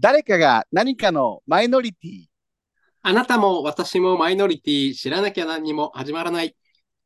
[0.00, 2.26] 誰かが何かのマイノリティ。
[3.02, 6.54] あなたも私もマイノリティ知らなきゃ何にも始まらない。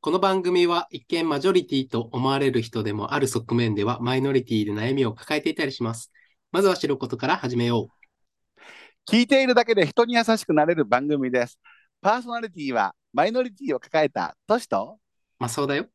[0.02, 6.12] この番組は一見マジョリティと思われる人でもある側面ではマイノリティで悩みを抱えていたりします。
[6.50, 9.10] まずは知ることから始めよう。
[9.10, 11.58] 聞いているだけで人に優しくなれる番組です。
[12.02, 14.98] パーソナリティはマイノリティを抱えたトシと
[15.38, 15.86] まあそうだよ。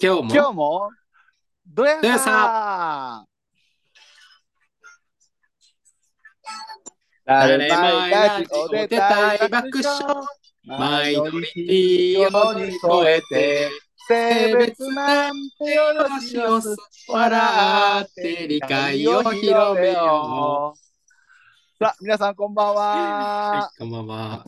[0.00, 0.90] 今日も今日も
[1.66, 3.26] どやどやさ
[7.26, 10.24] 誰もいないお出たい爆笑
[10.64, 13.70] マイノリティを乗り越えて
[14.08, 16.76] 性別なんてよろしよす
[17.08, 20.78] 笑って理解を広めよう。
[21.84, 22.74] さあ皆さんこんばんは、
[23.50, 24.44] はい、こんばんは。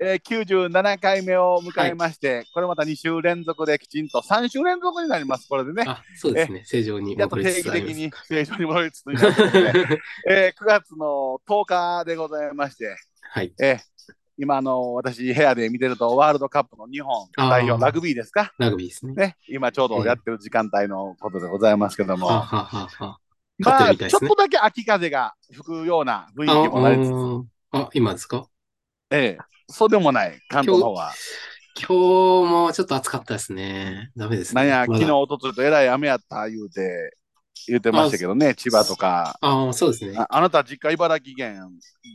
[0.00, 5.84] えー、97回目を迎えまして、これまた2週連続できちんと3週連続になりますこれでね。
[5.86, 6.62] あ、そうですね。
[6.64, 7.94] 正常に戻り定期的つつあります。
[7.94, 9.98] に正常に戻りつつになってますね。
[10.30, 12.96] えー9月の10日でございまして、
[13.32, 13.52] はい。
[13.60, 13.78] えー
[14.40, 18.52] 今あの私部屋で見てるとワールドカップの日本代表ラグビーですか？
[18.56, 19.14] ラグビーですね。
[19.14, 23.18] ね今ちょうどやってる時間帯のことでございますけども、はあ、はあはあは
[23.58, 24.36] まあちょっと。
[24.36, 27.12] だけ秋風が吹くような雰囲気もなりつつ、
[27.72, 28.46] ああ、今ですか？
[29.10, 31.12] ええそうでもない関東の方は。
[31.78, 34.10] 今日もちょっと暑かったですね。
[34.16, 34.62] ダメですね。
[34.62, 37.16] なんや、昨日、おとついとえらい雨やった言うて、
[37.68, 39.38] 言うてましたけどね、千葉とか。
[39.40, 40.16] ああ、そうですね。
[40.18, 41.60] ああなた、実家、茨城県、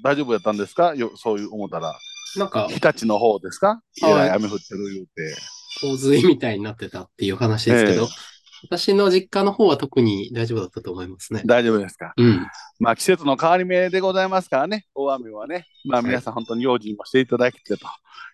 [0.04, 0.96] 大丈夫やったんですか？
[0.96, 1.98] よそういう思ったら。
[2.36, 3.82] なんか、日立の方ですか？
[4.02, 5.36] えはいらい雨降ってる言うて。
[5.82, 8.33] 洪水みたいになってたっていう話ですけど、ええ
[8.64, 11.42] 私の実家の方は特に大丈夫だったと思いますね。
[11.46, 12.14] 大丈夫ですか？
[12.18, 12.48] うん。
[12.80, 15.68] まあ、季節の変わり目でございますからね、大雨はね。
[15.86, 17.86] まあ、はい皆さん、本当に用心もしていただきてと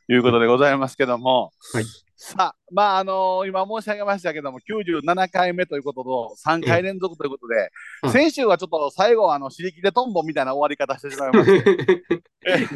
[0.07, 1.51] いうことでございますけども。
[1.73, 1.85] はい
[2.21, 7.71] さあ、まあ、あの今申し上げましたけども、97回目ということと、3回連続ということで、
[8.03, 8.11] うん。
[8.11, 12.03] 先週はちょっと最後、あの、尻切れトンボみたいな終わり方してしまいまして、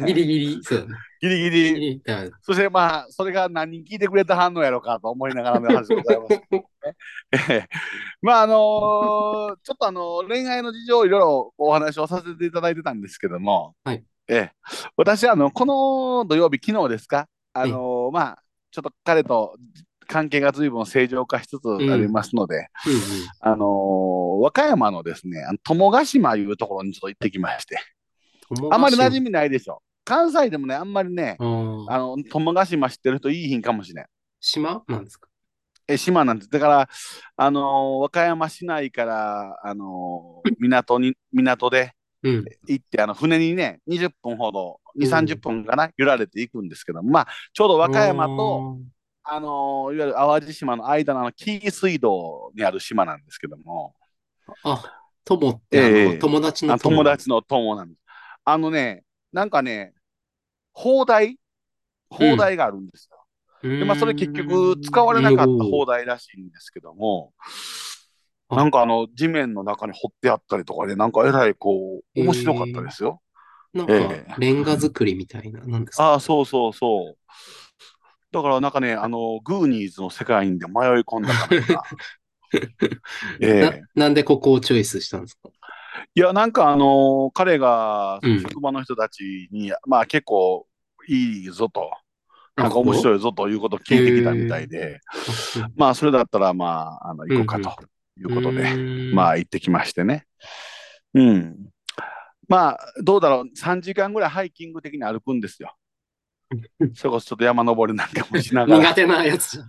[0.06, 0.88] ギリギリ、そう。
[1.20, 2.02] ギリギリ。
[2.40, 6.42] そしてまあ、それが何人聞いてくれた反応やろうかと思いながらの話でございます。
[7.50, 7.68] え え
[8.22, 14.02] まあ、あのーちょっとあの、恋愛の事情をいろいろお話をさせていただいてたんですけども、はい。
[14.26, 14.52] ええ、
[14.96, 18.43] 私、あの、この土曜日、昨日ですか、あのーまあ、
[18.74, 19.56] ちょっと彼と
[20.08, 23.00] 関係が随分正常化しつつありますので、うんうん。
[23.40, 27.78] あのー和歌山のですね、友ヶ島いうところにちょっと行ってきまして、
[28.72, 29.80] あんまり馴染みないでしょ。
[30.04, 34.06] 関西でもね、あんまりね、あの友ヶ島知ってる人いいひんかもしれん。
[34.40, 34.82] 島？
[34.88, 35.28] なんですか？
[35.86, 36.50] え島なんです。
[36.50, 36.88] だから、
[37.36, 41.92] あのー和歌山市内から、あのー港に、港で
[42.24, 42.44] うん。
[42.66, 45.10] 行って、あの船にね、20分ほど、2、うん。
[45.10, 48.78] 30分かな、揺られていくんですけど、まあ、ちょうど和歌山と、
[49.22, 53.94] あのーいわゆる淡路島の間のあの紀伊水道にある島なんですけども、
[54.62, 54.84] あ
[55.24, 56.18] 友って、ええ。
[56.18, 58.00] 友達あのの友友達の友なんです。
[58.44, 59.02] あのね、
[59.32, 59.94] なんかね、
[60.72, 61.38] 砲台？
[62.10, 63.18] 砲台があるんですよ。
[63.62, 67.44] ででまあ、それ結局使われなかった砲台らしいんですけども、あ
[68.56, 73.20] なんかあの地面の中に掘ってあったりとかで、なんかえらいこう、面白かったですよ。
[73.72, 76.04] なんかええ、レンガ作りみたいな、なんですか？
[76.04, 77.16] ああ、そうそうそう。
[78.32, 81.82] だからなんかね、あの、グーニーズの世界にで迷い込んだかな。
[83.40, 83.82] ええ。
[83.94, 85.50] ななんでここをチョイスしたんですか？
[86.14, 88.40] いや、なんかあの彼がうん。
[88.40, 90.66] 職場の人たちに、まあ結構
[91.08, 91.90] いいぞと、
[92.56, 92.98] なんか面い。
[92.98, 95.00] 白いぞということを聞いてきたみたいで、
[95.76, 97.70] まあそれだったらまあ、あの行こうかと
[98.20, 100.26] いうことで、でまあ行ってきましてね。
[101.14, 101.56] うん。
[102.48, 105.74] まあ、どうだろう、3時間ぐらいハイキング的に歩くんですよ。
[106.94, 108.90] それこそちょっと山登りなんかもしながら。
[108.90, 109.62] 苦手なやつ。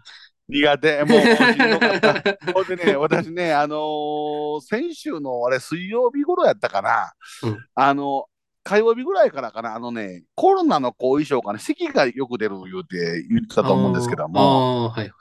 [0.48, 2.54] 苦手、もう。
[2.54, 7.14] ほんでね、 私ね、あのー先週のあれ、水曜日頃やったかな、
[7.44, 8.26] うんあの、
[8.64, 15.12] 火曜日ぐらいからかな、あのね、コロナの後遺症かね、咳がよく出る言うて言ってたと思うんですけども、はいはい。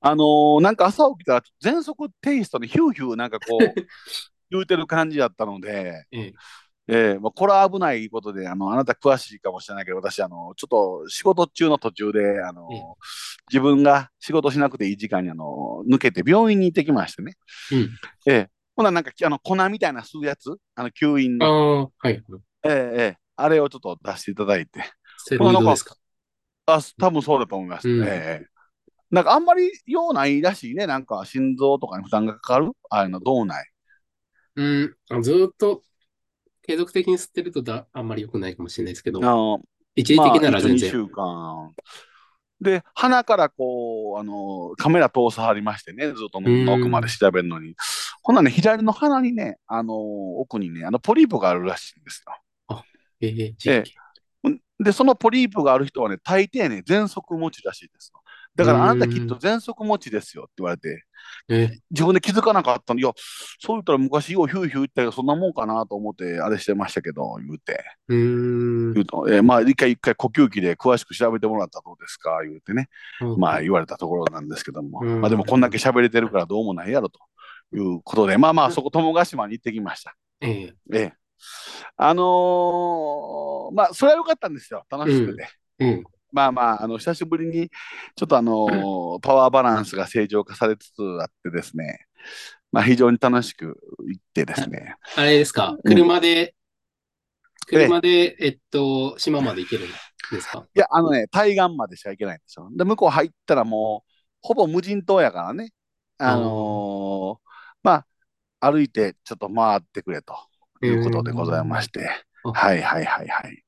[0.00, 3.82] あのーなんか朝起きたら、喘息テイストにヒューヒューなんかこう、
[4.50, 6.34] 言うてる感じやったので、ええ。
[6.88, 13.06] ええまあ、これは危ないことで、あの、あなた詳しいかもしれないけど、私、あの、ちょっと仕事中の途中で、あの、ええ。
[13.50, 17.34] 自分が仕事しなくていい時間に、あの、抜けて病院に行ってきましてね。
[17.70, 17.90] うん。
[18.26, 18.50] ええ。
[18.76, 21.52] ほな、なんか、あの、粉みたいな吸うやつ、あの、吸引あの、
[21.82, 22.22] あ、はい。
[22.64, 23.18] ええええ。
[23.36, 24.80] あれをちょっと出していただいて、
[25.16, 25.96] ステロイドですか
[26.66, 27.88] あ、多分そうだと思います。
[27.88, 28.06] うん。
[28.06, 28.55] ええ
[29.10, 30.86] なんか、あんまり用ないらしいね。
[30.86, 32.72] なんか、心臓とかに負担がかかる？
[32.90, 33.70] ああいうの、どうない
[34.56, 34.96] うん。
[35.10, 35.82] あずーっと
[36.62, 39.60] 継続的に吸ってるとだあんまり良くないかもしれないですけどあ、の、
[39.94, 40.90] 一時的ならまあ、1、2全然。
[40.90, 41.72] 週間。
[42.60, 47.74] で、鼻からこう、あの、カメラ通さはりましてね、ずっと奥まで調べるのに。
[48.22, 49.96] ほんならね、左の鼻にね、あのー
[50.38, 52.82] 奥にね、あの、ポリープがあるらしいんですよ。
[53.20, 53.94] えー、地ええ域。
[54.42, 58.22] ほんで、そのポリープがある人はね、大抵ね、喘息持ちらしいですよ。
[58.56, 61.04] だから、あなたきっと喘息持ちですよって言われて、
[61.48, 61.70] え？
[61.90, 63.00] 自分で気づかなかったの。
[63.00, 63.12] いや、
[63.60, 67.84] そう言ったら昔ようヒューヒュー言ったけど、そんなもんかなと思って、あれしてましたけど、言うて。
[68.08, 68.94] う。
[68.94, 72.40] 言うと、えーまあ、一回一回呼吸器で詳しく調べてもらったらどうですか？
[72.42, 72.88] 言うてね。
[73.38, 75.00] まあ、言われたところなんですけども。
[75.02, 77.20] うんまあ、でもこんだけ喋れてるからどうもないやろと
[77.74, 80.16] いうことで、まあまあ、そこ、友ヶ島に行ってきました。
[80.40, 81.12] ええええ。
[81.96, 84.84] あのーまあ、それは良かったんですよ。
[84.88, 85.48] 楽しくて。
[85.80, 86.04] うん。
[86.32, 87.70] まあまあ、あの、久しぶりに、
[88.14, 92.06] ちょっとあのーパワーバランスが正常化されつつあってですね、
[92.72, 95.76] まあ非常に楽しく行ってですね、あれですか？
[95.76, 95.82] うん。
[95.82, 96.54] 車で、
[97.66, 99.88] 車で、えっと、島まで行けるん
[100.30, 100.66] ですか？
[100.74, 102.68] いや、あのね、対岸までしか行けないんですよ。
[102.72, 104.10] で、向こう入ったらもう、
[104.42, 105.70] ほぼ無人島やからね、
[106.18, 107.48] あのー
[107.82, 108.04] ま
[108.60, 110.34] あ、歩いてちょっと回ってくれと
[110.82, 112.06] いうことでございまして、うん
[112.52, 113.62] はいはいはいはい。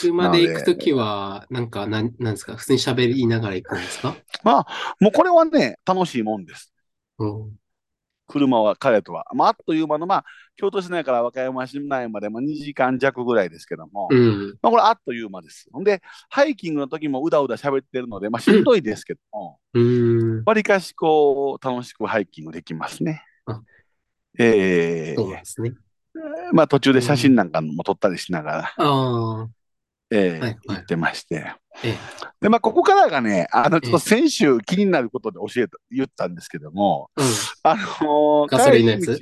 [0.00, 2.56] 車で行くときは、なんか、なん、なんですか？
[2.56, 4.16] 普通に喋りながら行くんですか？
[4.44, 6.72] まあ、もうこれはね、楽しいもんです。
[7.18, 7.56] うん。
[8.28, 9.24] 車は彼とは。
[9.34, 10.24] まあ、あっという間の、まあ、
[10.56, 14.58] 京都市内から和歌山市内までも2時間弱ぐらいですけども、うん。
[14.62, 15.68] まあ、これあっという間です。
[15.72, 20.42] ほんで、ハイキングの時もうだうだ喋ってるので、まあ、しんどいですけども、うーん。
[20.44, 23.62] わりかしこう、楽しくハイキングできますねあ。
[24.38, 25.72] ええそうですね。
[26.52, 29.48] まあ途中で写真なんかも撮ったりしながら、ああ。
[30.10, 31.52] ええはいはい行ってまして。
[31.82, 31.98] ええ。
[32.40, 37.20] で、まあここからがね、あの、ちょっと先週気になることで教えた、言ったんですけども、う
[37.64, 39.20] あのーガソリンのやつ？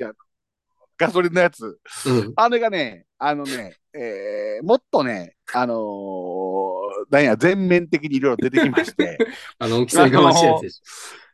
[0.98, 1.64] ガソリンのやつ。
[1.64, 2.10] ん。
[2.10, 2.32] うん。
[2.36, 6.64] あれがね、あのね、えーもっとね、あのー
[7.10, 9.18] なんや、全面的にいろいろ出てきまして、
[9.58, 10.80] あの、大きさがましいやつでし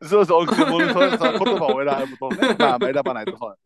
[0.03, 3.41] そうそう、もうそうそう言葉を選ぶとね、 まあ、まあ選ばないとそう。
[3.41, 3.57] まあ、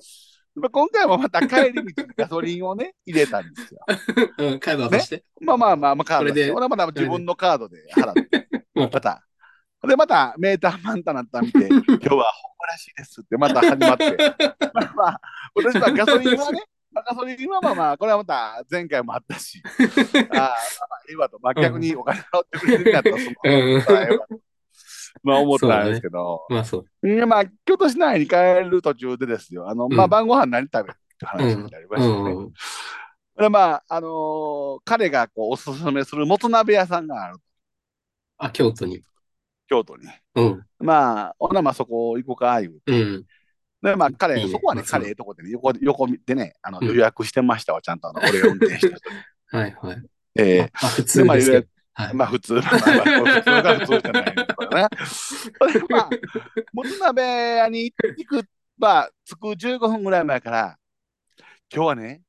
[0.57, 3.81] 今回もまた帰り道にガソリンをね、入れたんですよ。
[4.39, 4.45] ょ。
[4.53, 5.25] うん、カード渡して。
[5.41, 6.53] まあまあまあ、まあ、カードこれでで。
[6.53, 9.25] 俺はまだ自分のカードで払って、 うんまた。
[9.87, 14.17] で、またメーターマンタなった見て、 今日はほんまらしいですってまた始まって。
[14.73, 15.21] まあまあ、
[15.57, 16.63] 私はガソリンはね、
[16.93, 19.61] まあガソリンはまあまあ、これはまた前回もあったし、
[20.31, 20.57] ああまあ、
[21.09, 24.41] ええわと、まあ逆にお金払ってくれるんだったら、その、うんまあええわと
[25.23, 27.09] まあ思ったんですけど、まあそう。
[27.09, 28.37] いやまあ、京都市内に帰
[28.71, 32.33] る途中でですよ、あの、まあうん晩ご飯何食べるって話になりましたね。
[32.33, 32.53] うん。
[33.37, 37.39] でまあ、あのー彼がこうおすすめするもつ鍋屋さんがある、
[38.39, 39.03] あ、京都に。
[39.69, 40.05] 京都に。
[40.35, 40.67] うん。
[40.79, 42.93] まあ、ほなまあそこ行こうか、言うて。
[42.93, 43.27] うん。
[43.83, 48.95] で、まあ彼、いいねそこはね、彼ええとこでね、横で、横見てね、あのうん予約してましたわ、ちゃんとあの、俺が運転して。
[49.49, 50.03] はいはい。
[50.37, 51.67] えまあ普通ですけど。
[51.95, 52.11] はい。
[52.13, 54.89] えまあ普通、まあまあ普通が普通じゃないからね。
[55.07, 56.11] それでまあ、
[56.73, 57.23] もつ鍋
[57.57, 58.45] 屋に行く、
[58.77, 60.77] まあ、着く15分ぐらい前から、
[61.73, 62.23] 今日はね、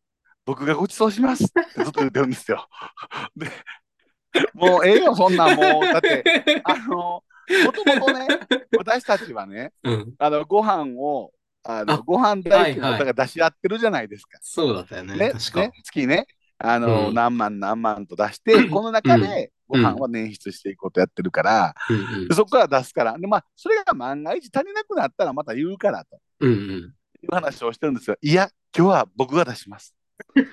[0.46, 2.68] 僕がご馳走しますってずっと言ってるんですよ。
[3.36, 3.50] で、
[4.54, 5.86] もうええよ、そんなんもう。
[5.86, 7.24] だって、あの、も
[7.74, 8.28] ともとね、
[8.78, 10.14] 私たちはね、うん。
[10.20, 11.32] あの、ご飯を、
[11.68, 14.38] あのあご飯代金をはいはいお互い出し合ってるじゃないですか。
[14.42, 15.16] そうだったよね。
[15.18, 15.72] ね、ね。
[15.84, 16.28] 月ね、
[16.60, 19.84] あの、うん何万何万と出して、 この中でごうん。
[19.84, 26.20] 飯は捻出していこうとやってるから、うんでそこから出すから、でまあ、それが万が一足りなくなったらまた言うからと。
[26.42, 26.51] うん。
[26.51, 26.94] うん。
[27.24, 28.18] いう話をしてるんですよ。
[28.22, 29.96] いや、今日は僕が出します。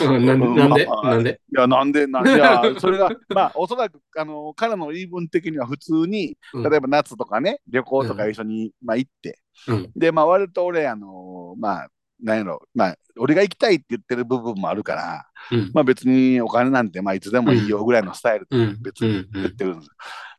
[0.00, 1.40] なんでまあなんで？
[1.52, 2.30] いや、なんで、なんで、
[2.80, 6.62] それが、まあ、おそらく、あの、彼の言い分的には普通に、うん。
[6.70, 9.92] 例えば夏とかね、旅行とか一緒に、まあ、行って、うん。
[9.94, 11.88] で、まあ、割と俺、あの、まあ、
[12.22, 15.70] なんやろ、まあ、俺が行きたいって言ってる部分もあるから、うん。
[15.74, 18.78] まあ別にお金なんて、まあいつでもいいよぐらいのスタイルでうん。
[18.82, 19.90] 別に言ってるんです。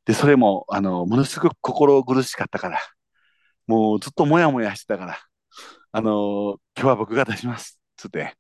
[0.06, 2.80] で、それも、あの、ものすごく心苦しかったから、
[3.68, 5.18] もうずっともやもやしてたから、
[5.92, 7.80] あの、今日は僕が出します。
[7.98, 8.36] つって。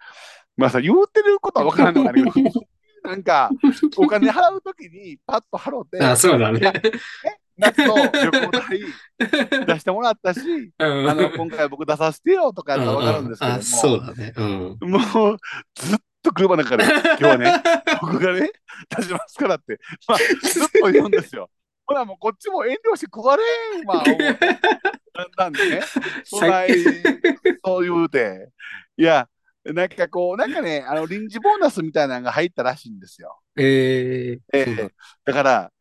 [0.57, 2.24] まあさ、言うてることは分からんのかね。
[3.03, 3.50] なんか、
[3.98, 6.74] お金払うときにパッと払って、あ、そうだね。
[7.62, 10.39] 夏の旅行代出してもらったし、
[10.80, 14.34] うんあの、今回僕出させてよとかやったら分かるんですけども、あ、そうだね。
[14.36, 14.77] うん。
[14.89, 15.38] もう、
[15.75, 17.63] ずっと車の中で、今日はね、
[18.01, 18.51] 僕がね、
[18.98, 21.50] 出しますからって、まあ、ずっと言うんですよ。
[21.86, 23.44] ほら、もうこっちも遠慮して食われ
[23.82, 24.38] んわ、思って。
[25.38, 25.82] なんでね、
[26.24, 26.70] そない、
[27.63, 28.50] そう言うて。
[28.98, 29.27] いや、
[29.65, 33.39] なんかこう、なんかね、あの臨時ボーナスみたいなのが入ったらしいんですよ。
[33.58, 34.89] えええそうだえ
[35.25, 35.72] だから、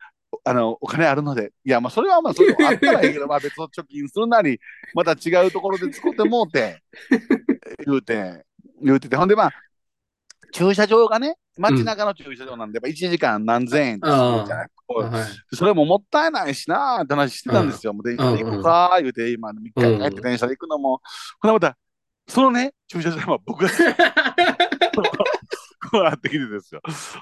[0.45, 4.61] あの、お金あるので、いや、まあ、それはまあ、そあったらいいけど、 まあ、別の貯金するなり、
[4.95, 6.83] また違うところで使ってもうて、
[7.87, 8.45] 言うて、
[8.83, 9.53] 言うてて、ほんで、まあ、
[10.53, 14.69] 駐車場がね、街中の駐車場なんで、やっぱ1時間何千円ってするじゃない。
[15.53, 17.93] それももったいないしなーって話してたんですよ。
[17.93, 21.01] もう電車で行こうかー言うて、今、3日帰って電車で行くのも。
[21.41, 21.77] ほなまた、
[22.27, 23.71] そのね、駐車場は僕が
[25.91, 26.81] こうなってきてですよ。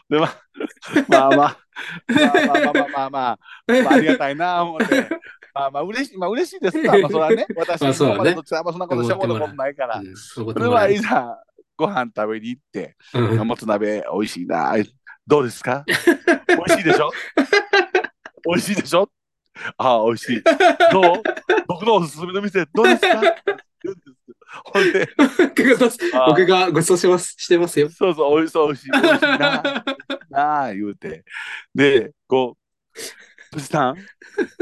[0.08, 0.30] で、まあ、
[1.08, 3.38] まあまあ、まあまあまあま
[3.90, 5.08] ありがたいな、思って。
[5.54, 6.98] まあまあ、嬉しい、まあ嬉しいですわ。
[6.98, 9.98] まあ、それはね、 私まあそねどちらもそんなことしたこともないから。
[9.98, 11.38] うんそういうこそれはいざ、
[11.76, 14.74] ご飯食べに行って、うんもつ鍋美味しいな。
[15.26, 15.84] どうですか？
[16.48, 17.10] 美味しいでしょ？
[18.46, 19.10] 美味しいでしょ？
[19.76, 20.42] ああ、美味しい。
[20.92, 21.22] どう？
[21.66, 23.20] 僕のおすすめの店、どうですか？
[24.64, 25.08] ほんで、
[26.14, 27.90] あ僕がご馳走します、してますよ。
[27.90, 29.84] そうそう、美味しそう、美味しい、美味しいな。
[30.30, 31.24] なあ、言うて。
[31.74, 33.96] で、こう、トシさん、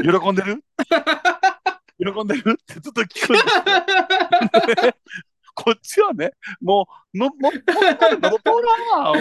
[0.01, 0.63] 喜んでる？
[1.99, 2.57] 喜んでる？
[2.61, 4.93] って ずっと聞くんですよ。
[5.53, 7.51] こっちはね、もう、の、も、も、
[8.21, 8.43] 喉通
[8.95, 9.15] らんわ、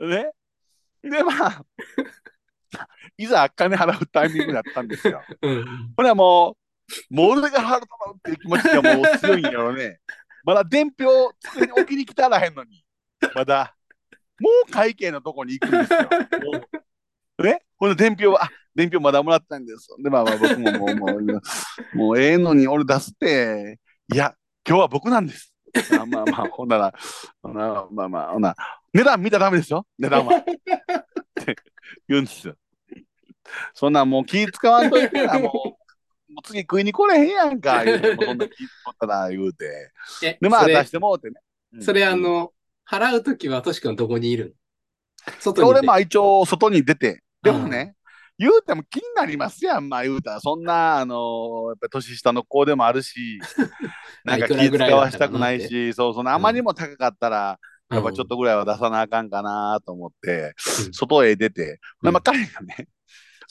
[0.00, 0.32] ね。
[1.02, 1.64] で、まあ、
[3.16, 5.22] いざ金払うタイミングだったんですよ。
[5.42, 6.59] うんこれはもう、
[7.10, 10.00] もう俺が払うと思うっていう気持ちがもう強いんやろね。
[10.44, 12.84] まだ伝票机に置きに来たらへんのに、
[13.34, 13.74] まだ、
[14.40, 16.08] もう会計のとこに行くんですよ。
[17.44, 19.88] ね、この伝票は、あ伝票まだもらったんです。
[19.98, 23.78] で、まあまあ僕ももう、もう、もうええのに俺出すって、
[24.12, 24.34] いや、
[24.66, 25.54] 今日は僕なんです。
[25.92, 26.94] あまあまあ、ほんなら、
[27.42, 28.56] ほんならまあまあ、ほんなら
[28.92, 30.36] 値段見たらダメですよ、値段は。
[30.38, 31.56] って
[32.08, 32.54] 言うんですよ。
[33.74, 35.69] そんなんもう気使わんといてな、も
[36.42, 39.92] 次食いに来れへんやんか、 言うて、そんな気使ったら言うて。
[40.22, 41.40] えで、まあ出してもうてね。
[41.74, 42.52] うんそれあ、の、
[42.88, 44.56] 払うときはトシ君どこにいる
[45.26, 45.32] の？
[45.40, 47.94] 外に俺まあ一応外に出て、でもね、
[48.38, 53.38] 言うても気になりますやん、まあ言うたら、そんな、あのーやっぱ年下の子でもあるし、
[54.24, 57.58] なんか気使わしたくないし、そうそう、あまりにも高かったら、
[57.90, 60.54] やっぱちょっとぐらいは出さなあかんかなと思って、
[60.86, 60.92] うん。
[60.92, 62.88] 外へ出て、うんまあ彼がね、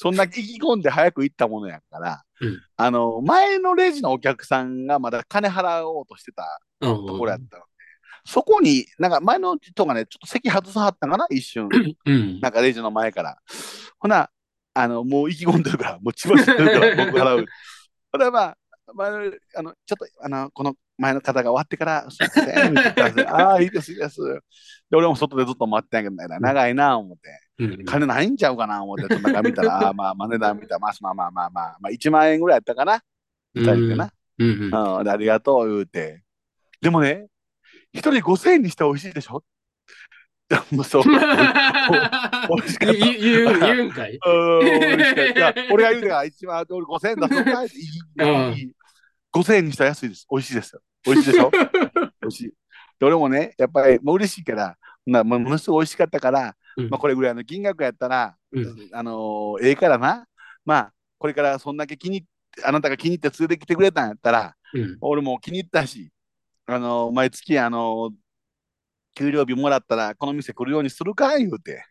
[0.02, 7.70] そんな意気込んで早く行ったものやから、うんあの、前のレジのお客さんがまだ金払おうとしてたうんところやったので、
[8.26, 11.68] そこに、なんか前の人がね、ちょっと席外さはったんかな、一瞬。
[12.06, 12.40] うん。
[12.40, 13.40] なんかレジの前から。
[14.00, 14.30] ほな、
[14.74, 17.46] あの、もう意気込んでるから、もう千葉してるから、僕払う。
[18.14, 18.58] ほな、まあ、
[18.94, 19.10] まあ、
[19.58, 24.20] あの、ちょっと、あの、この前の方が終わってから、すいません、って言ったんですよ ああ、いいです、いいです。
[24.22, 27.30] で、俺も外でずっと待ってんやけど、長いな、思って。
[27.60, 33.02] うん金ないんちゃうかな、思って、ちょっと中見たら、 ああ、まあ、まあ、値段見たら、まあ、まあまあまあまあ、まあ、1万円ぐらいやったかな、
[33.54, 34.12] 二人でな。
[34.38, 34.98] うんうん。
[34.98, 36.24] うん、でありがとう、言うて。
[36.82, 37.28] でもね、
[37.94, 39.44] 一人5000円にして美味しいでしょ？
[40.72, 41.04] もうそう。
[41.06, 41.20] 美味
[42.74, 44.18] しかった言う言うんかい？
[44.26, 48.72] うん美味しかった俺が言うてから一番俺5000円出そんいいい
[49.34, 50.28] 5000円にしたら安いです。
[50.32, 50.82] 美味しいですよ。
[51.04, 51.52] 美味しいでしょ？
[52.22, 52.50] 美味しい。
[53.00, 60.28] で俺もね、やっぱりもう嬉しいから、なものすごい美味しかったから、うんまあ、これぐらいの金額やったら、うんあのーええからな、
[60.66, 62.26] まあ、これからそんだけ気に
[62.64, 66.12] あなたが気に入って連れてきてくれたんやったら、うん俺も気に入ったし、
[66.66, 68.14] あのー毎月、あのー
[69.16, 71.84] 給料日もらったら、この店来るようにするか言うて、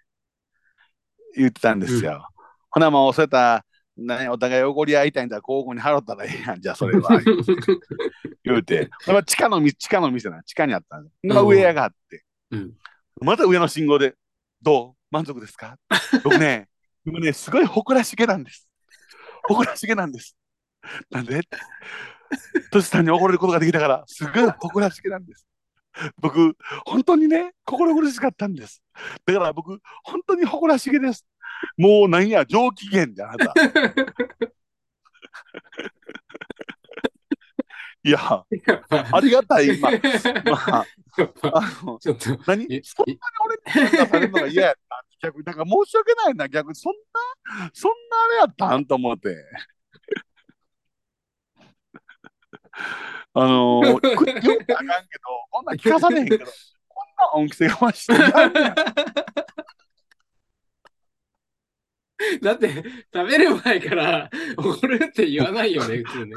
[1.37, 2.27] 言ってたんですよ。
[2.71, 3.65] ほなもう、そうやったら、
[3.99, 7.21] ね、お互いおごり合いたいんだら交互に払ったらええやん、じゃあそれは。
[8.45, 11.17] 言うて、まあ地下のみ地下の店な、地下にあったんです。
[11.25, 12.73] まあ、上屋があって、うん
[13.21, 14.15] また上の信号で、
[14.63, 14.95] どう？
[15.11, 15.77] 満足ですか？
[16.23, 16.69] 僕ね、
[17.05, 18.69] 今ね、すごい誇らしげなんです。
[19.49, 20.37] 誇らしげなんです。
[21.11, 21.41] なんで？
[22.71, 25.47] トシさんに怒られることができたから、すごい誇らしげなんです。
[26.21, 28.83] 僕、本当にね、心苦しかったんです。
[29.27, 31.27] だから僕、本当に誇らしげです。
[31.77, 33.53] もうなんや、上機嫌じゃん、あなた。
[38.05, 38.47] いや、あ
[39.21, 39.79] りがたい。
[39.79, 39.93] まあ、
[40.45, 40.87] まあ、
[41.53, 45.05] あの、ちょっと、え何そんなに俺に出されるのが嫌やった？
[45.21, 46.95] 逆に、なんか申し訳ないな、逆に、そん
[47.61, 48.87] な、そんなあれやったん？
[48.87, 49.37] と思って。
[53.35, 54.45] あのー、よってあかんけど、
[55.51, 58.15] こんなん聞かされへんけど、こんな恩着せがまして
[62.43, 62.83] だって、
[63.15, 66.33] 食べる前から、怒るって言わないよね、 普通ね。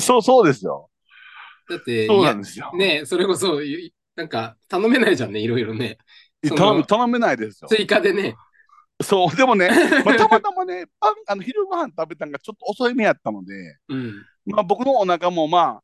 [0.00, 0.90] そう、そうですよ。
[1.68, 2.70] だって、そうなんですよ。
[2.74, 5.98] ねそれこそ、いなんか、頼めないじゃんね、いろいろね。
[6.42, 7.68] 頼む頼めないですよ。
[7.68, 8.36] 追加でね。
[9.02, 9.68] そう、でもね、
[10.04, 14.26] まあ、たまたまね、パンあの昼ご飯食べたのがちょっと遅い目やったので、うん。
[14.46, 15.82] まあ、僕のお腹もまあ、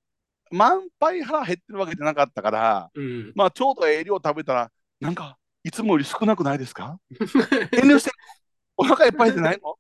[0.51, 3.33] 満杯腹減ってるわけじゃなかったから、うん。
[3.35, 4.71] まあ、ちょうどええ量食べたら、
[5.01, 6.99] なんか、いつもより少なくないですか？
[7.73, 8.11] 遠慮して、
[8.77, 9.77] お腹いっぱいじゃないの？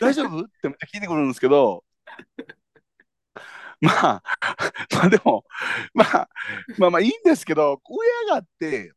[0.00, 0.40] 大丈夫？
[0.40, 1.84] ってめっちゃ聞いてくるんですけど、
[3.80, 4.22] まあ、
[4.92, 5.44] まあでも、
[5.94, 6.28] まあ、
[6.78, 8.92] まあまあいいんですけど、上上がって、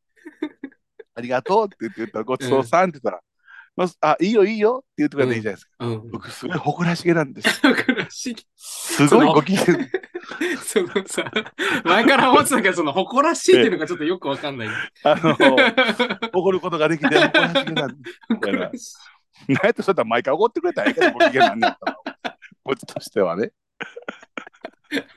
[1.16, 3.22] ありがとうって言って言ったら、ごちそうさんって言ったら、
[3.76, 5.72] まあ、あ、いいよいいよって言ってくれたらいいじゃないですか。
[5.80, 6.12] うん。
[6.12, 7.62] 僕、すごい誇らしげなんです。
[7.62, 9.64] だからしすごいご機嫌。
[10.62, 11.32] そのさ、
[11.84, 14.68] 前から思ってたけど、その誇らしいっていうのがちょっとよくわかんない。
[15.04, 15.36] あの、
[16.34, 19.00] 怒ることができて誇らしげなんです。
[19.48, 22.38] なんやってそうやったら毎回怒ってくれたらいいけど、ご機嫌なんだったら。
[22.64, 23.52] こっちとしてはね。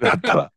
[0.00, 0.52] だったら。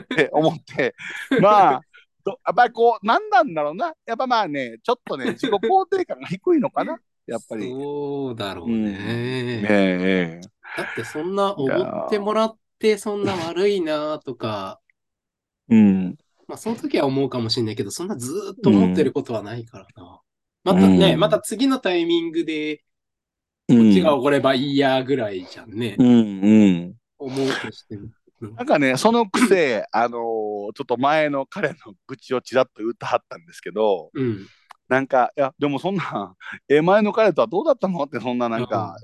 [0.00, 0.94] って思って、
[1.40, 1.80] まあ、
[2.24, 3.92] どやっぱりこう、なんなんだろうな。
[4.06, 6.98] やっぱまあね、ちょっとね、自己肯定感が低いのかな。
[7.26, 7.66] やっぱり。
[7.66, 8.92] ねそうだろううんね。
[8.92, 14.80] えええだってそんなおごってもらってそんな悪いなとか、
[15.70, 16.16] えうん。
[16.46, 19.99] まあその時は思うかもしれないけど、そんなずーっと思ってることはないからな。
[20.64, 22.82] またね、うんまた次のタイミングで
[23.68, 25.94] ここっちがおごればいいやぐらいじゃんね。
[25.98, 26.94] うんうん。
[27.18, 28.08] 思うとしても。
[28.56, 31.76] なんかね、そのくせ、あのーちょっと前の彼の
[32.06, 34.46] 愚痴をちらっと言ってはったんですけど、うん。
[34.88, 36.34] なんか、いや、でもそんな、
[36.68, 38.96] え、前の彼とはどうだったのって、そんななんか、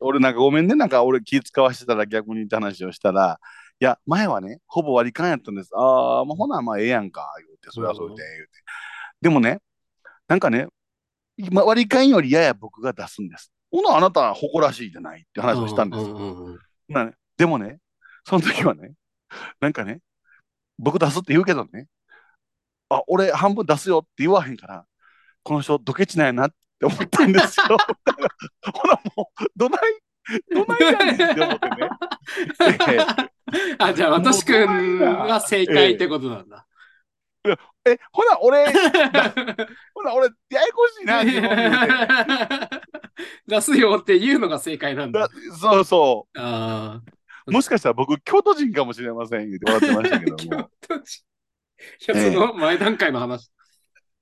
[0.00, 3.38] 俺なんかごめんね、なんか俺気使わしてたら逆にって話をしたら、
[3.80, 5.70] いや、前はね、ほぼ割り勘やったんです。
[5.74, 8.50] ああ、もうほな、まあええやんか、言うて、それはそれで、言うて。
[9.22, 9.60] でもね、
[10.28, 10.66] なんかね、
[11.36, 13.52] 今割り勘よりやや僕が出すんです。
[13.70, 16.14] ほな、あなたは誇らしいじゃないって話をしたんですよ。
[16.14, 16.58] うんうんうん
[16.88, 17.78] なね、でもね、
[18.24, 18.92] その時はね、
[19.60, 20.00] なんかね、
[20.78, 21.86] 僕出すって言うけどね、
[22.90, 24.84] あ、俺半分出すよって言わへんから、
[25.42, 27.78] この人ドケチなんやなって思ったんですよ。
[28.74, 29.80] ほらもう、どない、
[30.54, 31.88] どないやねんって思ってね。
[33.78, 36.66] あ、じゃあ、私くんは正解ってことなんだ。
[37.84, 38.66] え、ほな、俺、
[39.94, 41.66] ほな、俺、ややこしいな って思って
[43.46, 45.28] 出すよっていうのが正解なんだだ。
[45.60, 47.02] そうそあ
[47.46, 47.52] う。
[47.52, 50.56] もしかしたら僕、京都人かもしれません言って笑ってましたけどあ。
[50.56, 50.70] も。
[52.00, 53.50] いや、その前段階の話。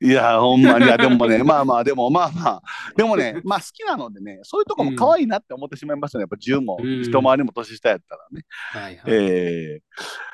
[0.02, 2.62] いや、ほんまに、いや、 でもね、まあまあ、でもまあまあ、
[2.97, 6.23] でもね、 まあ好きなのでね、そういうとこも可愛いなって思ってしまいましたね。
[6.23, 7.02] やっぱ10も、うん。
[7.02, 8.45] 一回りも年下やったらね。
[8.73, 9.02] はいはい。
[9.06, 9.82] ええ。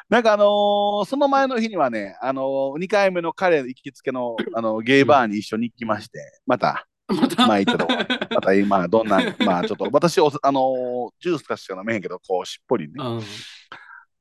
[0.09, 7.93] なんかあのーその前の日にはね、あのー、2回目の彼行きつけの、 あのゲイバーに一緒に行きまして、また、また、まあ行ったとこ、
[8.35, 12.95] また今、どんな、まあちょっと、私お、あのージュースかしか飲めへんけど、こう、しっぽりね。
[12.99, 13.21] う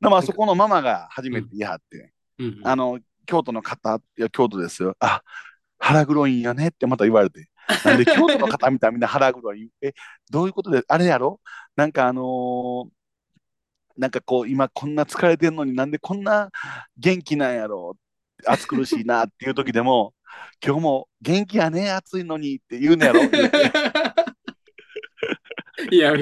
[0.10, 2.62] まあそこのママが初めて言いはって、うん。
[2.64, 4.96] あの、京都の方、いや、京都ですよ。
[5.00, 5.22] あ、
[5.80, 7.50] 腹黒いんやねってまた言われて。
[7.84, 9.70] なんで 京都の方みたいなみんな腹黒い。
[9.82, 9.94] え、
[10.30, 11.42] どういうことで、あれやろ？
[11.76, 12.90] なんかあのー
[13.98, 16.50] なんかこう、今こんな疲れてんのになんでこんな
[16.98, 17.96] 元気なんやろ？
[18.46, 20.14] 暑苦しいなっていう時でも、
[20.64, 23.22] 今日も元気やね、暑いのにって言うのやろ？
[25.92, 26.14] いや、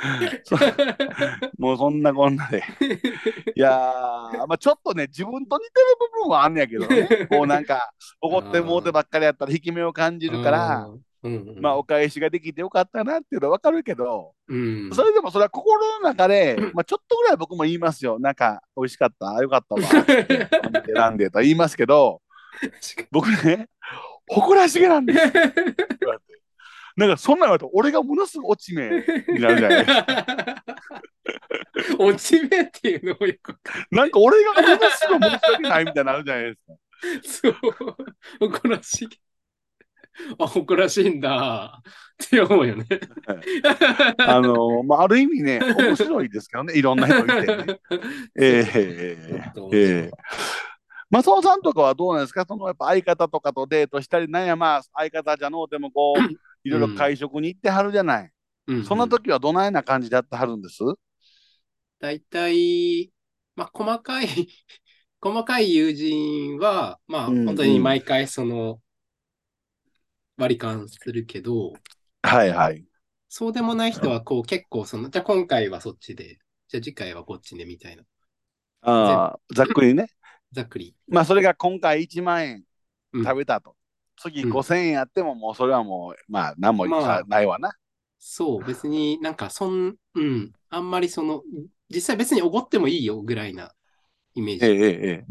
[1.58, 2.64] もうそんなこんなで。
[3.54, 7.26] いやー、まあ、ちょっとね、自分と似てる部分はあんねやけどね。
[7.28, 18.18] こうなんか、怒ってもうてばっかりやったら引き目を感じるから、うん、うんまあお返しができてよかったなっていうのはわかるけど、うん、それでもそれは心の中で、 まあちょっとぐらい僕も言いますよ。
[18.18, 19.82] なんか、美味しかった、よかったわ。
[20.86, 22.22] 選んでと言いますけど、
[23.10, 23.68] 僕ね、
[24.28, 25.20] 誇らしげなんです
[27.00, 30.64] なんかそんなん言俺がものすごい落ち目になるじゃないですか。
[31.98, 33.56] 落ち目っていうのをよく
[33.90, 36.74] なんか俺がものすごい申し訳ないみたいになるじゃないですか。
[37.02, 37.54] るそう。
[38.50, 39.08] 誇らしい。
[40.38, 41.82] あ、誇らしいんだ。
[42.22, 42.86] って思うよね。
[44.18, 47.80] あのまあ、ある意味ね、面白いですけどね、いろんな人いてね。
[48.38, 49.18] ええ
[49.72, 50.10] ええ
[51.10, 52.44] マサオさんとかはどうなんですか？
[52.46, 56.18] そのやっぱ相方とかとデートしたり、なんやまあ相方じゃのうてもこう、
[56.64, 58.32] いろいろ会食に行ってはるじゃない。
[58.66, 60.78] うんそんな時はどないな感じでやってはるんです？
[61.98, 63.12] 大体、
[63.56, 64.26] まあ、細かい、
[65.20, 68.82] 細かい友人は、まあ、うんうん本当に毎回その、
[70.36, 71.80] 割り勘するけど、
[72.22, 72.84] はいはい。
[73.30, 78.04] そうでもない人は、こう、結構その、じゃあ今回はそっちで、じゃあ次回はこっちでみたいな、
[78.82, 80.06] ああ、ざっくりね。
[80.52, 80.94] ざっくり。
[81.08, 82.64] まあそれが今回1万円
[83.12, 83.76] うん食べたと。
[84.20, 87.72] 次うん5000円やってももうそれはもう、まあ何もまあないわな。
[88.18, 91.42] そう、別になんか、そん、うん、あんまりその、
[91.88, 93.72] 実際別におごってもいいよぐらいな
[94.34, 94.66] イメージ。
[94.66, 95.24] えええ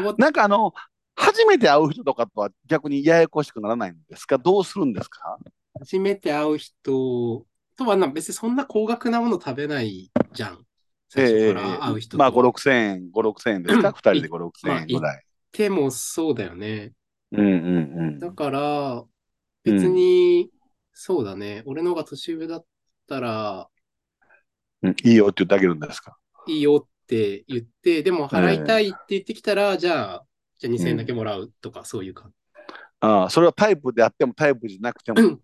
[0.00, 0.12] え。
[0.16, 0.72] なんかあの、
[1.14, 4.38] 初めて会う人とかとは逆にややこしくならないんですか？
[4.38, 5.38] どうするんですか？
[5.78, 7.44] 初めて会う人
[7.76, 10.64] とはな、別にそんな高額なもの食べないじゃん。
[11.10, 13.88] 最初から会う人とまあ5、6000円、5、6000円ですか？
[13.88, 15.22] うん ?2 人で5、6000円ぐらい。
[15.52, 16.92] でもそうだよね。
[17.32, 18.18] うんうんうん。
[18.18, 19.04] だから、
[19.64, 20.50] 別に、
[20.92, 21.62] そうだね。
[21.66, 22.66] 俺の方が年上だっ
[23.08, 23.68] たら、
[24.82, 26.16] うんいいよって言ってあげるんですか？
[26.48, 30.26] いいよって言って、でも払いたいって言ってきたら、じゃあ、
[30.58, 32.30] じゃあ2000円だけもらうとか、そういうか。
[33.00, 35.38] ああ、それはタイプであってもタイプじゃなくても。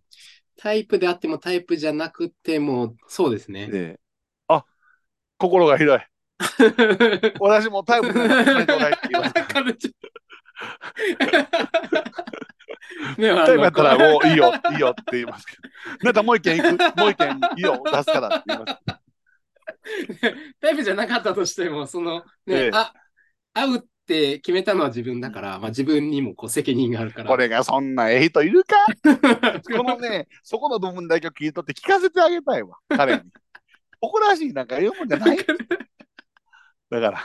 [0.57, 3.69] タイプであってもタイプじゃなくても、そうですね。
[3.73, 4.01] ええ
[4.49, 4.65] あ、
[5.39, 6.07] 心が広い。
[7.41, 9.25] 私もタイプじゃなくて金ちょうだいって言い。
[13.19, 15.63] ねタイプやったらもういいよ、 いいよって言いますけど。
[16.03, 18.79] なんかもう一件行く、 もう一件いいよ、出すからって言います。
[20.61, 22.93] タイプじゃなかったとしても、その、ね、ええあ、
[23.55, 27.29] 会うって決めたのは自分だから、まあ自分にもこう責任があるから。
[27.29, 28.77] これがそんなええ人いるか？
[29.77, 33.23] このね、そこの部分だけを聞いとって聞かせてあげたいわ、彼に。
[34.01, 35.37] 誇らしいなんか言うもんじゃない。
[35.37, 35.45] だ
[37.01, 37.21] から、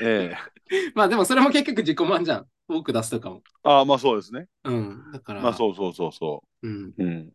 [0.00, 2.46] ええ まあでもそれも結局自己満じゃん。
[2.68, 3.42] 多く出すとかも。
[3.62, 4.48] ああ、まあそうですね。
[4.64, 5.12] うん。
[5.12, 6.92] だから、まあそうそうそうそうん。
[6.98, 7.04] う。
[7.04, 7.32] うん。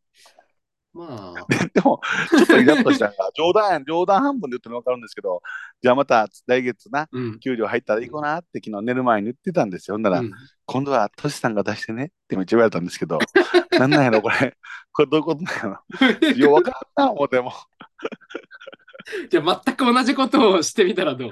[0.93, 5.41] まあ、 でも、ちょっとイラッとしたのが、 冗談、冗談半分で言ってるの分かるんですけど、
[5.81, 7.39] じゃあまた来月な、うん。
[7.39, 9.95] 給料入ったら行こうなって昨日寝る前に言ってたんですよ。
[9.95, 10.31] ほんなら、うん
[10.65, 13.19] 今度はトシさんが出してねってめっちゃ言われたんですけど、
[13.71, 14.57] なんなんやろ、これ。
[14.93, 16.29] これどういうことなんやろ。
[16.35, 17.53] よう分かんな、思っても。
[19.29, 21.31] じゃあ全く同じことをしてみたらどう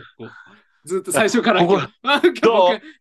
[0.86, 2.22] ずっと最初からここ今日あ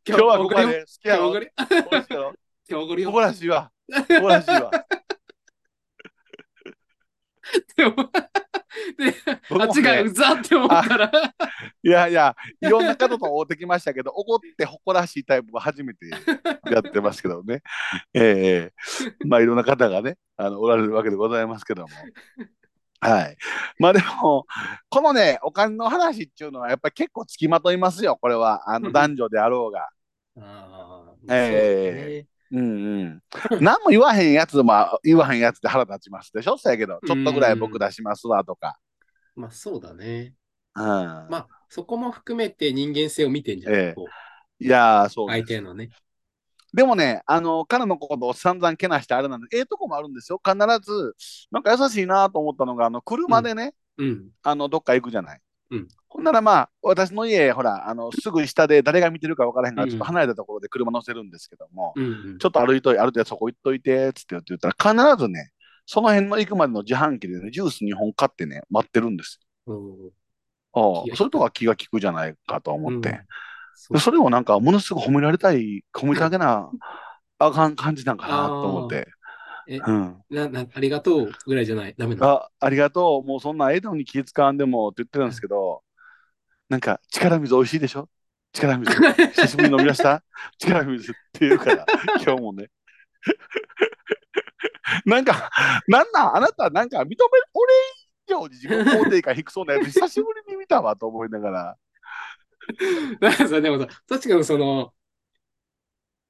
[0.07, 1.35] 今日はここま今で好きやろ？
[1.35, 3.11] 今日おごりよ。
[3.11, 3.71] 誇らしいわ。
[3.91, 4.71] 誇らしいわ。
[7.77, 8.11] でも
[9.63, 11.11] あっちがうざって思ったら、
[11.83, 16.07] いやいや、いろんな方と会うてきましたけど、怒って誇らしいタイプは初めて
[16.71, 17.63] やってますけどね。
[18.13, 18.73] ええ
[19.27, 21.89] まあいろんな方がね、あのおられるわけでございますけども。
[23.01, 23.37] はい。
[23.79, 24.47] まあでも、
[24.89, 28.71] このね、お金の話っていうのはやっぱり結構つきまといますよ、これは。
[28.71, 29.89] あの男女であろうが。
[30.41, 33.23] あーえうんうん。
[33.61, 36.57] 何も言わへんやつも言わへんやつで腹立ちますでしょ？
[36.57, 38.79] そうやけど、 ちょっとぐらい僕出しますわとか。
[39.37, 40.35] まあそうだね。
[40.75, 40.85] うん。
[40.85, 44.07] まあそこも含めて人間性を見てんじゃない、ええこ
[44.61, 45.91] ういやー、そう相手のね。
[46.75, 50.41] でもね、あの、彼のことを散々けなしてあれなんで、ええとこもあるんですよ。
[50.45, 51.15] 必ず、
[51.51, 54.29] なんか優しいなと思ったのが、あの、車でね、うん。
[54.43, 55.41] あの、どっか行くじゃない。
[55.71, 65.51] うんほんならまあ、私の家、ほら、あの、すぐ下で誰が見てるか分からへんから、うんちょっと離れたところで車乗せるんですけども、うんうんちょっと歩いとい、歩いてそこ行っといて、つって言ったら、必ずね、
[65.85, 70.13] その辺の行くまでの自販機でね、ジュース2本買ってね、待ってるんですうんよ。
[70.73, 73.21] ああそれとか気が利くじゃないかと思って。
[74.01, 76.71] それをなんか、ものすごく褒められたい、褒めてあげな
[77.39, 79.09] あかん感じなんかなと思って。
[79.69, 80.23] えうん。
[80.31, 81.95] ななありがとうぐらいじゃない？
[81.97, 82.33] ダメなの？
[82.33, 83.27] あ、ありがとう。
[83.27, 85.83] もうそんなええのに気使わんでもって言ってるんですけど、
[86.69, 88.09] なんか、力水美味しいでしょ？
[88.53, 88.93] 力水。
[89.33, 90.23] 久しぶりに飲みました？
[90.59, 91.87] 力水って言うから、
[92.25, 92.71] 今日もね。
[95.05, 95.51] なんか、
[95.87, 96.37] なんなん？
[96.37, 97.19] あなたなんか認める、
[97.55, 97.75] 俺
[98.27, 101.77] 以上に自分肯定感低そうなやつ久しぶりに見たわと思いながら。
[103.21, 104.95] だからさ、でもさ、確かにその、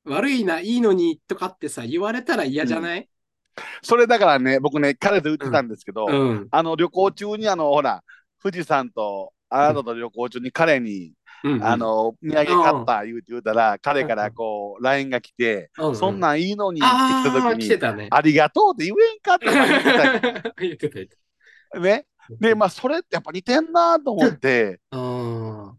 [0.04, 3.08] 悪いな、いいのにとかってさ、言われたら嫌じゃない？
[3.82, 6.48] それだからね、僕ね、彼と言ってたんですけど、うん。
[6.50, 8.02] あの旅行中にあの、ほら、
[8.42, 11.12] 富士山とあなたと旅行中に彼に、
[11.44, 11.64] うん。
[11.64, 18.08] あ、の、土産買った言うて言うたら、彼からこう、LINE が来て、ううそんなんいいのにってああ、来た時に、来てたね。
[18.10, 21.02] ありがとうって言えんかって言ってた
[21.80, 22.06] ね。
[22.28, 22.34] た。
[22.40, 25.76] で、まあ、それってやっぱ似てんなと思って、あ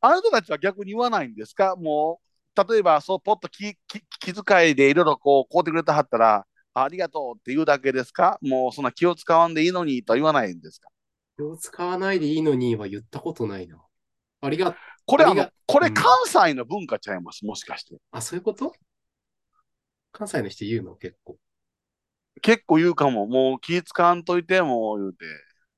[0.00, 1.76] あなたたちは逆に言わないんですか？
[1.76, 2.20] も
[2.56, 8.38] う、例えば、そう、ポッと気気気遣いでいろいろこう、買うてくれたはったら、あありがとうって言うだけですか？
[8.42, 10.88] もう、そんな気を使わんでいいのにとは言わないんですか？
[11.36, 13.82] 気を使わないでいいのには言ったことないな。
[14.42, 17.96] ありが、これ、あのこれ関西の文化ちゃいます、もしかして。
[18.10, 18.72] あ、そういうこと？
[20.12, 20.94] 関西の人言うの？
[20.96, 21.36] 結構。
[22.42, 23.26] 結構言うかも。
[23.26, 25.24] もう気使わんといて、もう言うて。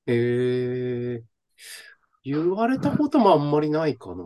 [0.07, 1.23] へえ。
[2.23, 4.23] 言われたこともあんまりないかな。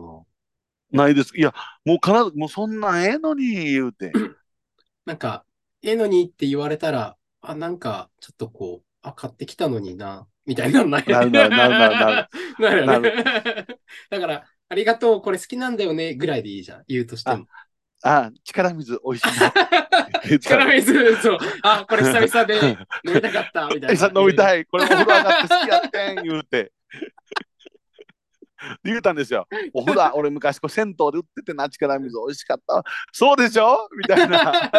[0.90, 1.36] ないです。
[1.36, 1.52] いや、
[1.84, 4.12] もう必ず、もうそんなんええのに言うて。
[5.04, 5.44] なんか、
[5.82, 11.04] ええのにって言われたら、あ、なんか、ちょっとこう、あ、買ってきたのにな、みたいなのない。
[11.06, 11.68] なるなるな
[12.70, 13.80] るなる。
[14.10, 16.84] だから、ありがとう、これ好きなんだよね、ぐらいでいいじゃん。
[16.88, 17.46] 言うとしても。
[18.02, 19.28] あ、力水美味しい
[20.40, 21.38] 力ら水、そう。
[21.62, 22.54] あ、これ久々で
[23.06, 23.88] 飲みたかった、みたいな。
[23.92, 24.60] 餌飲みたい。
[24.60, 24.64] い。
[24.66, 26.72] これお風呂上がって好きやってん、言うて。
[28.82, 29.46] 言うたんですよ。
[29.72, 32.84] お風呂、 俺昔こう銭湯で売っててな、力水美味しかったわ。
[33.12, 33.88] そうでしょ？
[33.96, 34.70] みたいな。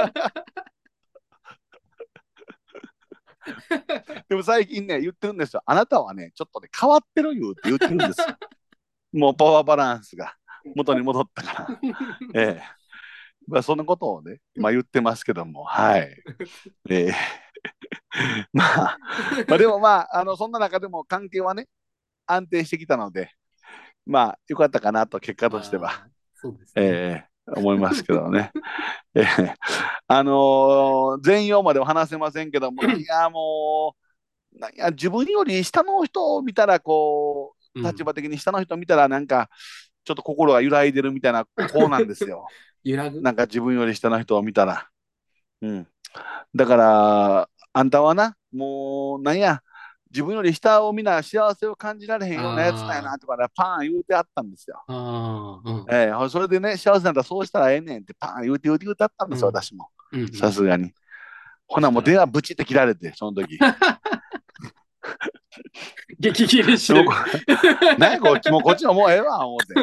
[4.27, 5.61] でも最近ね、言ってるんですよ。
[5.65, 8.27] あなたはね、ちょっとね、変わってる言うて言ってるんですよ。
[9.13, 10.35] もうパワーバランスが
[10.75, 11.79] 元に戻ったから。
[12.33, 12.63] ええ。
[13.47, 16.17] まあ、そんなことをね、まあ言ってますけども、はい。
[16.89, 17.13] ええ。
[18.51, 18.97] まあ、
[19.47, 21.67] まあでもまあ、あの、そんな中でも関係はね、
[22.25, 23.31] 安定してきたので、
[24.05, 26.07] まあ、よかったかなと、結果としては。
[26.35, 26.83] そうですね。
[26.83, 28.51] ええ思いますけどね。
[29.13, 29.53] ええ
[30.07, 33.95] あのー全容までは話せませんけども、いや、も
[34.55, 39.49] う、なんや自分より下の人を見たら、こう、うん立場的に下の人を見たら、なんか、
[40.05, 42.47] ちょっと心が揺らいでるみたいな、こうなんですよ。
[42.85, 43.21] 揺らぐ。
[43.21, 44.87] なんか自分より下の人を見たら。
[45.61, 45.87] うん。
[46.55, 49.61] だから、あんたはな、もう、なんや、
[50.15, 54.81] 自分より下を見な幸せを感じられへんようなやつだよな、とかね、パーン言うてあったんですよ。
[54.87, 55.85] うん。
[55.93, 59.89] ええそれでね、幸せなんだそうしたらええねんってパーン言うて言うて言うてあったんですよ、うん私も。
[60.13, 60.93] うんさすがに。
[61.67, 63.59] ほな、もう電話ブチって切られて、その時。
[66.17, 67.09] 激切れしてる。
[67.97, 69.75] 何やこっち、もうこっちのもうええわ、思って。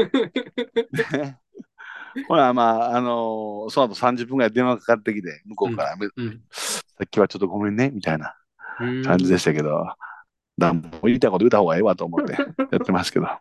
[1.18, 1.38] ね
[2.29, 6.40] ほら、まあ、あのーその後30分ぐらい電話かかってきて、向こうから、うん。
[6.51, 8.35] さっきはちょっとごめんね、みたいな
[8.81, 9.87] うん感じでしたけど、
[10.62, 12.38] だもう言いたいこと言った方がええわと思って や
[12.83, 13.27] ってますけど。
[13.27, 13.40] は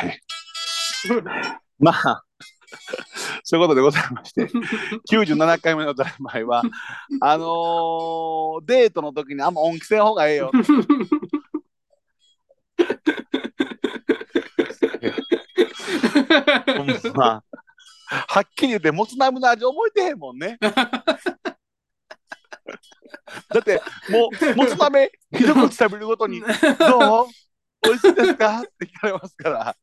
[0.00, 0.20] い。
[1.78, 2.24] まあ、
[3.42, 4.48] そういうことでございまして、
[5.10, 6.62] 97回目のドラマイは、
[7.20, 10.50] あのーデートの時にあんま恩着せん方がええよ。
[17.14, 17.42] ま
[18.08, 20.56] はっきり言って、もつ鍋の味覚えてへんもんね。
[20.60, 20.70] だ
[23.60, 23.80] って、
[24.10, 26.46] もう、もつ鍋、一口食べるごとに、ど
[27.24, 27.26] う？
[27.82, 28.60] 美味しいですか？
[28.60, 29.76] って聞かれますから。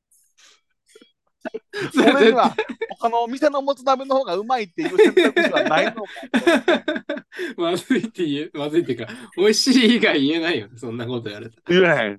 [2.16, 2.56] 俺には、
[3.00, 6.10] 他のお店のもつ鍋の方がうまいっていう選択肢はないのか。
[7.58, 11.62] まずいって言え、まずいっていうか、美味しい以外言えないよね、そんなことやると。
[11.68, 12.18] 言えない。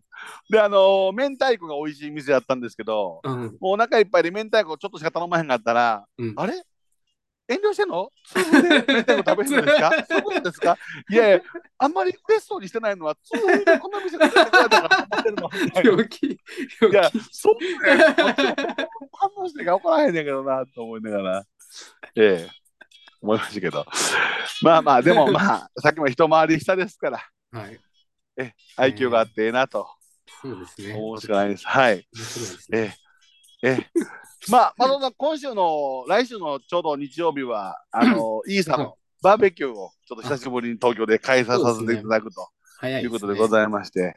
[0.50, 3.32] で、あのー明太子が美味しい店やったんですけど、うん。
[3.60, 6.62] もうお腹いっぱいで明太子ちょっとしか頼まへんかったら、うんあれ？
[7.46, 8.10] 遠慮してんの？
[8.26, 9.90] 痛風で明太子食べへんのですか？
[10.08, 10.78] そういうことですか？
[11.10, 11.40] いやいや、
[11.78, 15.90] あんまり嬉しそうにしてないのは、痛風でこの店が出てくれたから思ってるのみたいな。
[15.90, 16.38] 病気、い
[16.80, 18.04] や病気。、そうね。
[19.12, 21.44] 反応してか分からへんねんけどな、と思いながら。
[22.16, 22.50] ええ、
[23.20, 23.84] 思いましたけど。
[24.62, 27.18] まあまあ、でもまあ、さっきも一回り下ですから、
[27.52, 27.78] はい。
[28.76, 29.86] 愛嬌があってええなと
[30.42, 30.94] そうですね。
[30.94, 31.66] 思うしかないです。
[31.66, 32.06] はい。
[32.14, 32.96] 面白いですね。
[33.62, 34.23] ええ、ええ。
[34.50, 44.16] まあ、まあ、そんな今週の、来週のちょうど日曜日は、あの、イーサのバーベキューをちょっと久しぶりに東京で開催させていただくと 早いいうことでございまして、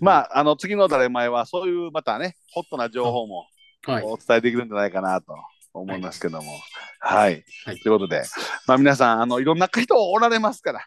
[0.00, 3.46] まあ、あ、あの、次の誰前は、そういうまたね、ホットな情報も
[3.86, 4.02] はい。
[4.04, 5.34] お伝えできるんじゃないかなと
[5.72, 6.52] 思いますけども。
[7.00, 7.44] はい。
[7.64, 8.22] はいということで、
[8.66, 10.86] まあ皆さん、あの、いろんな人おられますから、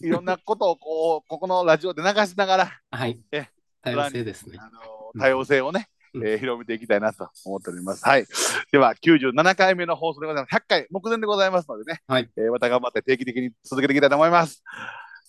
[0.00, 3.48] いろんなことをこう、ここのラジオで流しながら、はいえ。
[3.82, 4.58] 多様性ですね。
[4.60, 4.80] あの
[5.18, 8.04] 多様性をね、うんえー広めていきたいなと思っております。
[8.04, 8.26] はい。
[8.72, 10.54] では、97回目の放送でございます。
[10.54, 14.62] 100回目前でございますのでね、はいえーまた頑張って定期的に続けていきたいと思います。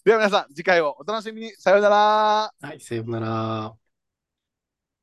[0.05, 1.51] では皆さん、次回をお楽しみに。
[1.57, 1.95] さようなら。
[2.61, 3.86] はい、さようなら。